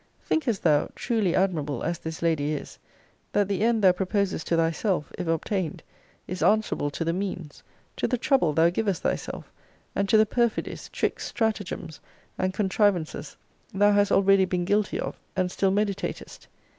Thinkest 0.23 0.63
thou, 0.63 0.89
truly 0.95 1.35
admirable 1.35 1.83
as 1.83 1.99
this 1.99 2.23
lady 2.23 2.53
is, 2.55 2.79
that 3.33 3.47
the 3.47 3.61
end 3.61 3.83
thou 3.83 3.91
proposest 3.91 4.47
to 4.47 4.55
thyself, 4.55 5.11
if 5.15 5.27
obtained, 5.27 5.83
is 6.27 6.41
answerable 6.41 6.89
to 6.89 7.05
the 7.05 7.13
means, 7.13 7.61
to 7.97 8.07
the 8.07 8.17
trouble 8.17 8.51
thou 8.51 8.71
givest 8.71 9.03
thyself, 9.03 9.51
and 9.95 10.09
to 10.09 10.17
the 10.17 10.25
perfidies, 10.25 10.89
tricks, 10.89 11.27
stratagems, 11.27 11.99
and 12.39 12.51
contrivances 12.51 13.37
thou 13.75 13.91
has 13.91 14.11
already 14.11 14.45
been 14.45 14.65
guilty 14.65 14.99
of, 14.99 15.19
and 15.35 15.51
still 15.51 15.69
meditatest? 15.71 16.47